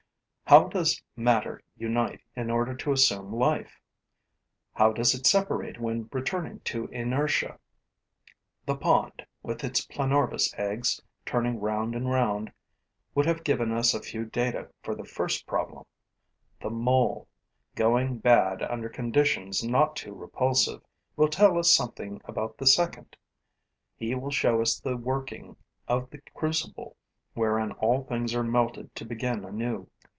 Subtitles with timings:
[0.47, 3.79] How does matter unite in order to assume life?
[4.73, 7.57] How does it separate when returning to inertia?
[8.65, 12.51] The pond, with its Planorbis eggs turning round and round,
[13.15, 15.85] would have given us a few data for the first problem;
[16.59, 17.29] the Mole,
[17.75, 20.81] going bad under conditions not too repulsive,
[21.15, 23.15] will tell us something about the second:
[23.95, 25.55] he will show us the working
[25.87, 26.97] of the crucible
[27.35, 29.87] wherein all things are melted to begin anew.